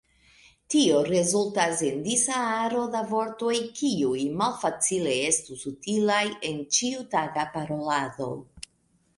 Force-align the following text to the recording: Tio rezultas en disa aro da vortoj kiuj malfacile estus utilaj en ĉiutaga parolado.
Tio 0.75 1.01
rezultas 1.09 1.83
en 1.89 1.99
disa 2.07 2.39
aro 2.61 2.81
da 2.95 3.01
vortoj 3.13 3.53
kiuj 3.81 4.23
malfacile 4.41 5.13
estus 5.29 5.69
utilaj 5.73 6.25
en 6.51 6.65
ĉiutaga 6.79 7.49
parolado. 7.59 8.33